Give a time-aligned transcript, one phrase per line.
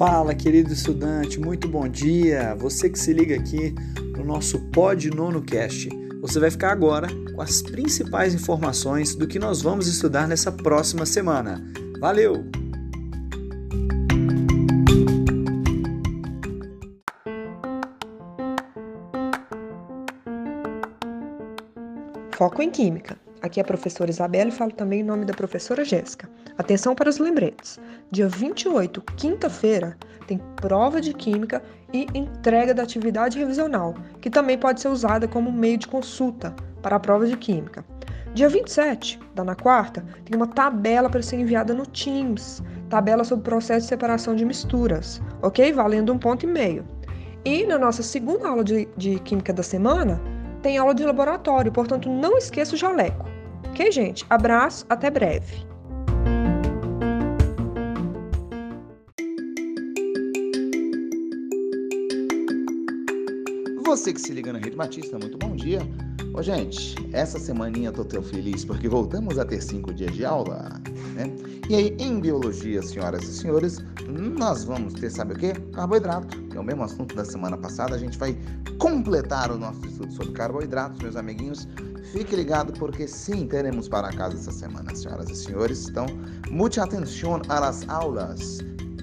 [0.00, 2.54] Fala, querido estudante, muito bom dia.
[2.54, 3.74] Você que se liga aqui
[4.16, 5.90] no nosso Pod Nono Cast.
[6.22, 11.04] Você vai ficar agora com as principais informações do que nós vamos estudar nessa próxima
[11.04, 11.62] semana.
[12.00, 12.46] Valeu!
[22.32, 23.18] Foco em Química.
[23.42, 26.28] Aqui é a professora Isabela e falo também em nome da professora Jéssica.
[26.58, 27.80] Atenção para os lembretes.
[28.10, 34.82] Dia 28, quinta-feira, tem prova de Química e entrega da atividade revisional, que também pode
[34.82, 37.82] ser usada como meio de consulta para a prova de Química.
[38.34, 43.40] Dia 27, da na quarta, tem uma tabela para ser enviada no Teams, tabela sobre
[43.40, 45.72] o processo de separação de misturas, ok?
[45.72, 46.84] Valendo um ponto e meio.
[47.42, 50.20] E na nossa segunda aula de, de Química da semana,
[50.62, 53.29] tem aula de laboratório, portanto não esqueça o jaleco.
[53.80, 54.26] Ok, gente?
[54.28, 55.66] Abraço, até breve.
[63.82, 65.80] Você que se liga na Rede Batista, muito bom dia.
[66.34, 70.78] Ô, gente, essa semaninha tô tão feliz porque voltamos a ter cinco dias de aula,
[71.14, 71.34] né?
[71.70, 73.78] E aí, em biologia, senhoras e senhores,
[74.38, 75.54] nós vamos ter, sabe o quê?
[75.72, 77.94] Carboidrato, que é o mesmo assunto da semana passada.
[77.94, 78.36] A gente vai
[78.78, 81.66] completar o nosso estudo sobre carboidratos, meus amiguinhos.
[82.12, 85.88] Fique ligado porque sim, teremos para casa essa semana, senhoras e senhores.
[85.88, 86.06] Então,
[86.50, 88.58] muita atenção às aulas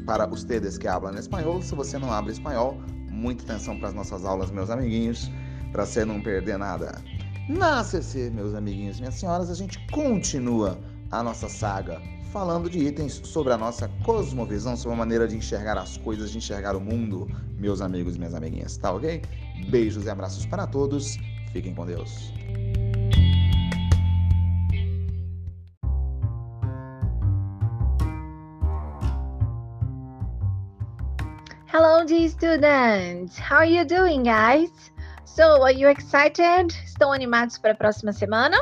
[0.05, 1.61] para ustedes que hablam espanhol.
[1.61, 2.77] Se você não habla espanhol,
[3.09, 5.31] muita atenção para as nossas aulas, meus amiguinhos,
[5.71, 7.01] para você não perder nada.
[7.47, 10.77] Na CC, meus amiguinhos minhas senhoras, a gente continua
[11.09, 12.01] a nossa saga
[12.33, 16.39] falando de itens sobre a nossa cosmovisão, sobre a maneira de enxergar as coisas, de
[16.39, 17.25] enxergar o mundo,
[17.57, 19.21] meus amigos e minhas amiguinhas, tá ok?
[19.69, 21.17] Beijos e abraços para todos.
[21.53, 22.33] Fiquem com Deus.
[31.69, 33.37] Hello, dear students.
[33.37, 34.71] How are you doing, guys?
[35.25, 36.73] So, are you excited?
[36.85, 38.57] Estão animados para a próxima semana?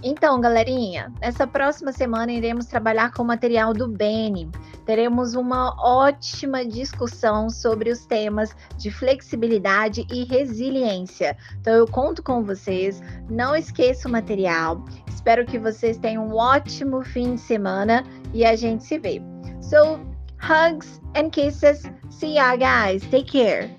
[0.00, 4.48] Então, galerinha, nessa próxima semana iremos trabalhar com o material do Beni.
[4.86, 11.36] Teremos uma ótima discussão sobre os temas de flexibilidade e resiliência.
[11.60, 13.02] Então, eu conto com vocês.
[13.28, 14.84] Não esqueça o material.
[15.08, 19.20] Espero que vocês tenham um ótimo fim de semana e a gente se vê.
[19.60, 20.00] So,
[20.40, 21.84] hugs and kisses.
[22.08, 23.02] See ya, guys.
[23.10, 23.70] Take care.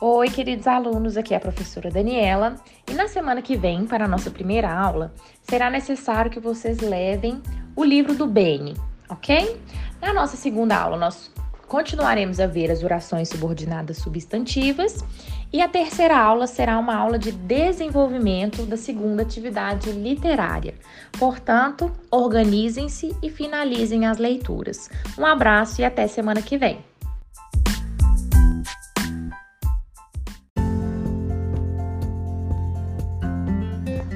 [0.00, 2.54] Oi, queridos alunos, aqui é a professora Daniela
[2.88, 5.12] e na semana que vem, para a nossa primeira aula,
[5.42, 7.42] será necessário que vocês levem
[7.74, 8.76] o livro do Beni,
[9.08, 9.60] ok?
[10.00, 11.32] Na nossa segunda aula, nós
[11.66, 15.04] continuaremos a ver as orações subordinadas substantivas
[15.52, 20.74] e a terceira aula será uma aula de desenvolvimento da segunda atividade literária.
[21.18, 24.90] Portanto, organizem-se e finalizem as leituras.
[25.18, 26.78] Um abraço e até semana que vem.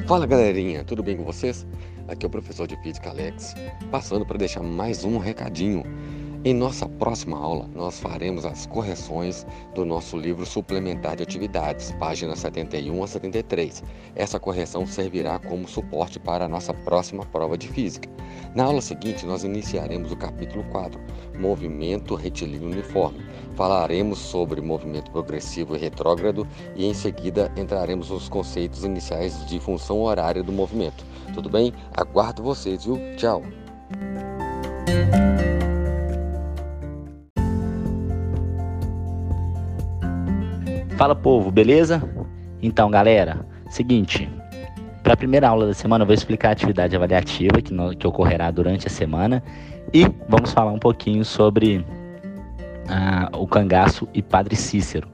[0.06, 1.66] Fala galerinha, tudo bem com vocês?
[2.06, 3.54] Aqui é o professor de Física Alex,
[3.90, 5.84] passando para deixar mais um recadinho.
[6.44, 12.40] Em nossa próxima aula, nós faremos as correções do nosso livro suplementar de atividades, páginas
[12.40, 13.84] 71 a 73.
[14.16, 18.10] Essa correção servirá como suporte para a nossa próxima prova de física.
[18.56, 21.00] Na aula seguinte, nós iniciaremos o capítulo 4,
[21.38, 23.24] Movimento Retilíneo Uniforme.
[23.54, 26.44] Falaremos sobre movimento progressivo e retrógrado
[26.74, 31.04] e em seguida entraremos nos conceitos iniciais de função horária do movimento.
[31.34, 31.72] Tudo bem?
[31.94, 32.98] Aguardo vocês, viu?
[33.16, 33.44] Tchau!
[41.02, 42.00] Fala povo, beleza?
[42.62, 44.30] Então, galera, seguinte,
[45.02, 48.06] para a primeira aula da semana eu vou explicar a atividade avaliativa que, no, que
[48.06, 49.42] ocorrerá durante a semana
[49.92, 51.84] e vamos falar um pouquinho sobre
[52.88, 55.08] ah, o cangaço e Padre Cícero.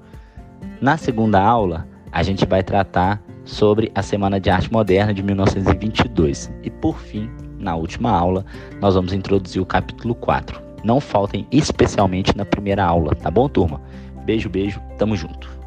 [0.79, 6.52] Na segunda aula, a gente vai tratar sobre a Semana de Arte Moderna de 1922
[6.62, 8.44] e, por fim, na última aula,
[8.79, 10.61] nós vamos introduzir o capítulo 4.
[10.85, 13.81] Não faltem especialmente na primeira aula, tá bom, turma?
[14.26, 15.57] Beijo, beijo, tamo junto.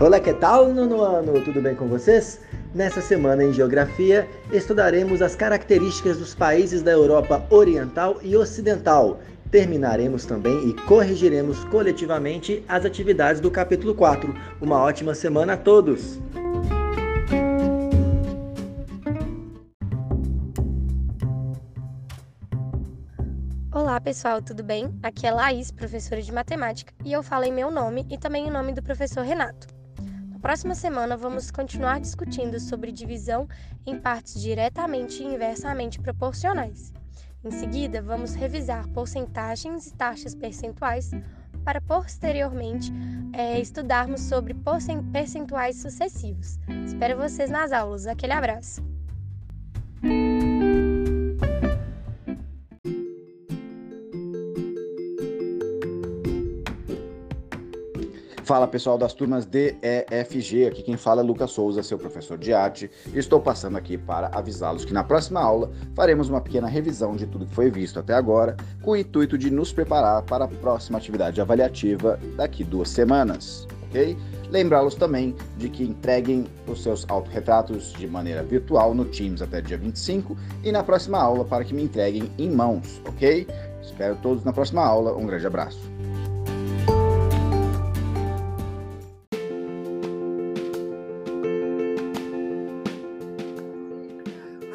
[0.00, 1.44] Olá, que tal, nono ano?
[1.44, 2.40] Tudo bem com vocês?
[2.74, 9.20] Nessa semana em Geografia, estudaremos as características dos países da Europa Oriental e Ocidental.
[9.50, 14.34] Terminaremos também e corrigiremos coletivamente as atividades do capítulo 4.
[14.58, 16.18] Uma ótima semana a todos!
[23.70, 24.98] Olá pessoal, tudo bem?
[25.02, 28.50] Aqui é Laís, professora de matemática, e eu falo em meu nome e também em
[28.50, 29.79] nome do professor Renato.
[30.40, 33.46] Próxima semana vamos continuar discutindo sobre divisão
[33.86, 36.92] em partes diretamente e inversamente proporcionais.
[37.44, 41.10] Em seguida, vamos revisar porcentagens e taxas percentuais
[41.64, 42.90] para posteriormente
[43.34, 44.54] é, estudarmos sobre
[45.12, 46.58] percentuais sucessivos.
[46.86, 48.06] Espero vocês nas aulas.
[48.06, 48.89] Aquele abraço!
[58.50, 61.96] Fala pessoal das turmas D, E, F, G, aqui quem fala é Lucas Souza, seu
[61.96, 62.90] professor de arte.
[63.14, 67.46] Estou passando aqui para avisá-los que na próxima aula faremos uma pequena revisão de tudo
[67.46, 71.40] que foi visto até agora, com o intuito de nos preparar para a próxima atividade
[71.40, 74.16] avaliativa daqui duas semanas, ok?
[74.50, 79.78] Lembrá-los também de que entreguem os seus autorretratos de maneira virtual no Teams até dia
[79.78, 83.46] 25 e na próxima aula para que me entreguem em mãos, ok?
[83.80, 85.16] Espero todos na próxima aula.
[85.16, 85.99] Um grande abraço.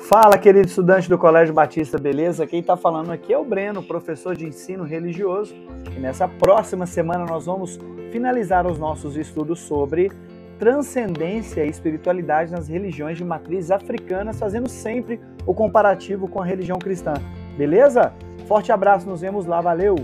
[0.07, 2.45] Fala, querido estudante do Colégio Batista, beleza?
[2.45, 5.55] Quem está falando aqui é o Breno, professor de ensino religioso.
[5.97, 7.79] E nessa próxima semana nós vamos
[8.11, 10.11] finalizar os nossos estudos sobre
[10.59, 16.77] transcendência e espiritualidade nas religiões de matriz africanas, fazendo sempre o comparativo com a religião
[16.77, 17.15] cristã.
[17.57, 18.13] Beleza?
[18.47, 19.95] Forte abraço, nos vemos lá, valeu!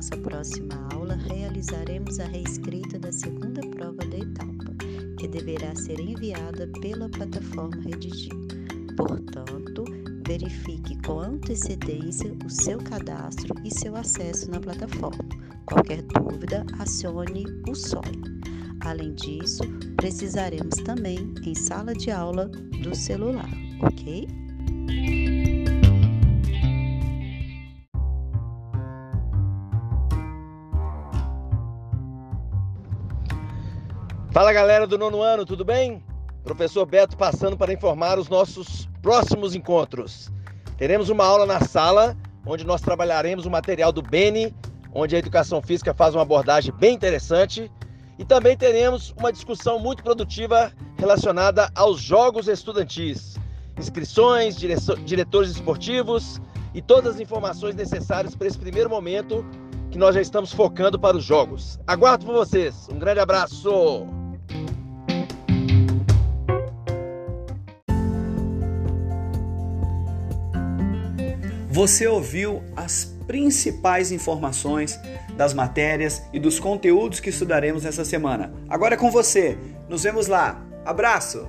[0.00, 4.74] Nossa próxima aula, realizaremos a reescrita da segunda prova da etapa,
[5.18, 8.32] que deverá ser enviada pela plataforma Redigir.
[8.96, 9.84] Portanto,
[10.26, 15.22] verifique com antecedência o seu cadastro e seu acesso na plataforma.
[15.66, 18.22] Qualquer dúvida, acione o SOI.
[18.80, 19.64] Além disso,
[19.96, 22.46] precisaremos também em sala de aula
[22.82, 23.50] do celular,
[23.82, 24.26] ok?
[34.32, 36.00] Fala galera do nono ano, tudo bem?
[36.44, 40.30] Professor Beto passando para informar os nossos próximos encontros.
[40.78, 42.16] Teremos uma aula na sala,
[42.46, 44.54] onde nós trabalharemos o material do Beni,
[44.94, 47.68] onde a educação física faz uma abordagem bem interessante.
[48.20, 53.36] E também teremos uma discussão muito produtiva relacionada aos jogos estudantis,
[53.76, 54.54] inscrições,
[55.04, 56.40] diretores esportivos
[56.72, 59.44] e todas as informações necessárias para esse primeiro momento
[59.90, 61.80] que nós já estamos focando para os jogos.
[61.84, 62.88] Aguardo por vocês.
[62.92, 64.19] Um grande abraço!
[71.80, 75.00] Você ouviu as principais informações
[75.34, 78.52] das matérias e dos conteúdos que estudaremos nessa semana.
[78.68, 79.56] Agora é com você.
[79.88, 80.62] Nos vemos lá.
[80.84, 81.48] Abraço!